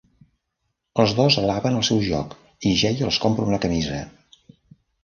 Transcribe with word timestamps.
Els 1.03 1.13
dos 1.19 1.37
alaben 1.43 1.77
el 1.81 1.85
seu 1.91 2.01
joc 2.09 2.35
i 2.71 2.75
Jay 2.85 3.07
els 3.11 3.25
compra 3.27 3.49
una 3.53 3.65
camisa. 3.69 4.03